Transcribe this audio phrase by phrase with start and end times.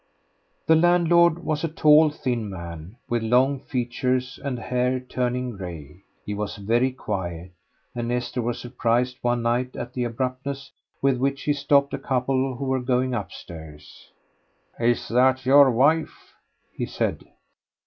[0.65, 6.01] The landlord was a tall, thin man, with long features and hair turning grey.
[6.25, 7.51] He was very quiet,
[7.93, 10.71] and Esther was surprised one night at the abruptness
[11.03, 14.09] with which he stopped a couple who were going upstairs.
[14.79, 16.33] "Is that your wife?"
[16.73, 17.23] he said.